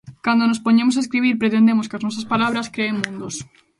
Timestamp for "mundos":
3.03-3.35